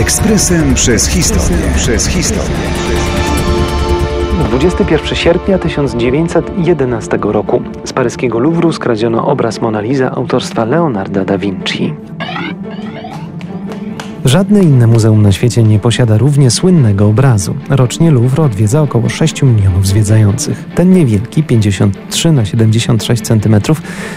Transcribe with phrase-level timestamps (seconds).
[0.00, 1.62] Ekspresem przez historię.
[1.76, 2.56] Przez historię.
[4.48, 11.94] 21 sierpnia 1911 roku z paryskiego Louvru skradziono obraz Mona Lisa autorstwa Leonarda da Vinci.
[14.34, 17.54] Żadne inne muzeum na świecie nie posiada równie słynnego obrazu.
[17.70, 20.64] Rocznie Louvre odwiedza około 6 milionów zwiedzających.
[20.74, 23.56] Ten niewielki, 53 na 76 cm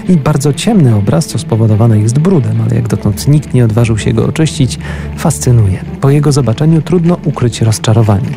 [0.09, 4.13] i bardzo ciemny obraz, co spowodowane jest brudem, ale jak dotąd nikt nie odważył się
[4.13, 4.79] go oczyścić,
[5.17, 5.83] fascynuje.
[6.01, 8.29] Po jego zobaczeniu trudno ukryć rozczarowanie.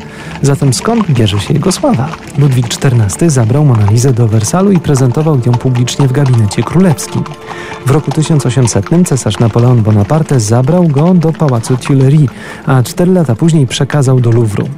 [0.42, 2.08] Zatem skąd bierze się jego sława?
[2.38, 7.22] Ludwik XIV zabrał Monalizę do Wersalu i prezentował ją publicznie w gabinecie królewskim.
[7.86, 12.30] W roku 1800 cesarz Napoleon Bonaparte zabrał go do pałacu Tuileries,
[12.66, 14.68] a cztery lata później przekazał do Louvru.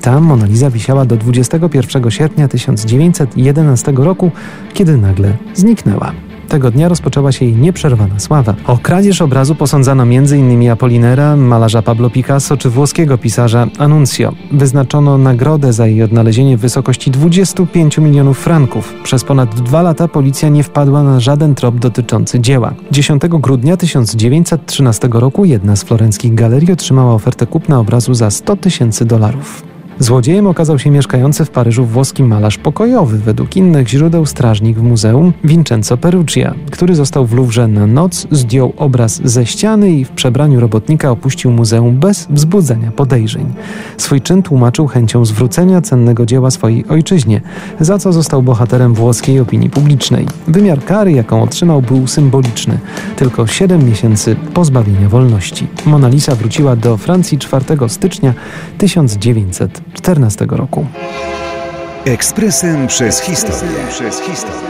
[0.00, 4.30] Tam Mona Lisa wisiała do 21 sierpnia 1911 roku,
[4.74, 6.12] kiedy nagle zniknęła.
[6.52, 8.54] Tego dnia rozpoczęła się jej nieprzerwana sława.
[8.66, 10.70] O kradzież obrazu posądzano m.in.
[10.70, 14.32] Apollinera, malarza Pablo Picasso czy włoskiego pisarza Annunzio.
[14.50, 18.94] Wyznaczono nagrodę za jej odnalezienie w wysokości 25 milionów franków.
[19.02, 22.74] Przez ponad dwa lata policja nie wpadła na żaden trop dotyczący dzieła.
[22.90, 29.04] 10 grudnia 1913 roku jedna z florenckich galerii otrzymała ofertę kupna obrazu za 100 tysięcy
[29.04, 29.62] dolarów.
[30.02, 35.32] Złodziejem okazał się mieszkający w Paryżu włoski malarz pokojowy, według innych źródeł strażnik w muzeum
[35.44, 40.60] Vincenzo Perugia, który został w Louvre na noc, zdjął obraz ze ściany i w przebraniu
[40.60, 43.52] robotnika opuścił muzeum bez wzbudzenia podejrzeń.
[43.96, 47.40] Swój czyn tłumaczył chęcią zwrócenia cennego dzieła swojej ojczyźnie,
[47.80, 50.26] za co został bohaterem włoskiej opinii publicznej.
[50.48, 52.78] Wymiar kary, jaką otrzymał, był symboliczny.
[53.16, 55.66] Tylko 7 miesięcy pozbawienia wolności.
[55.86, 58.34] Mona Lisa wróciła do Francji 4 stycznia
[58.78, 60.86] 1900 2014 roku.
[62.04, 63.78] Ekspresem przez historię.
[63.90, 64.60] Przez historię.